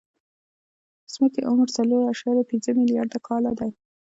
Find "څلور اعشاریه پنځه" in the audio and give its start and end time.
1.77-2.69